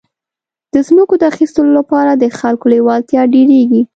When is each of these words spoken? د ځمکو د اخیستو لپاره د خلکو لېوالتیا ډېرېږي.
د 0.73 0.75
ځمکو 0.87 1.13
د 1.19 1.23
اخیستو 1.31 1.61
لپاره 1.77 2.11
د 2.15 2.23
خلکو 2.39 2.65
لېوالتیا 2.73 3.21
ډېرېږي. 3.33 3.81